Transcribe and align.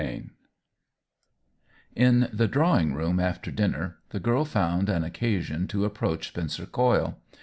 IV 0.01 0.31
In 1.95 2.27
the 2.33 2.47
drawing 2.47 2.95
room 2.95 3.19
after 3.19 3.51
dinner 3.51 3.99
the 4.09 4.19
girl 4.19 4.45
found 4.45 4.89
an 4.89 5.03
occasion 5.03 5.67
to 5.67 5.85
approach 5.85 6.29
Spencer 6.29 6.65
Coyle. 6.65 7.19